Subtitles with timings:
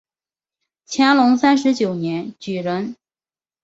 [0.87, 2.95] 乾隆三十九年举人。